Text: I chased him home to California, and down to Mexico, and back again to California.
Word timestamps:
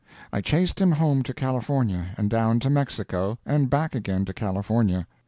I 0.33 0.41
chased 0.41 0.81
him 0.81 0.93
home 0.93 1.21
to 1.21 1.31
California, 1.31 2.07
and 2.17 2.27
down 2.27 2.59
to 2.61 2.71
Mexico, 2.71 3.37
and 3.45 3.69
back 3.69 3.93
again 3.93 4.25
to 4.25 4.33
California. 4.33 5.05